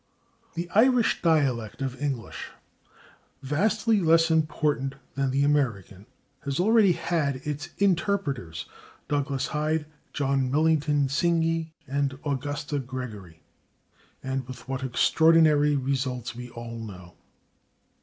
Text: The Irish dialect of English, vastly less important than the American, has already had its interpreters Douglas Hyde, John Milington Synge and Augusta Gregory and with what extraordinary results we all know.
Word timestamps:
The 0.55 0.67
Irish 0.71 1.21
dialect 1.21 1.79
of 1.79 2.01
English, 2.01 2.49
vastly 3.43 3.99
less 3.99 4.31
important 4.31 4.95
than 5.13 5.29
the 5.29 5.43
American, 5.43 6.07
has 6.43 6.59
already 6.59 6.93
had 6.93 7.35
its 7.45 7.69
interpreters 7.77 8.65
Douglas 9.07 9.45
Hyde, 9.45 9.85
John 10.11 10.49
Milington 10.51 11.07
Synge 11.07 11.69
and 11.87 12.17
Augusta 12.25 12.79
Gregory 12.79 13.43
and 14.23 14.47
with 14.47 14.67
what 14.67 14.83
extraordinary 14.83 15.75
results 15.75 16.35
we 16.35 16.49
all 16.49 16.79
know. 16.79 17.13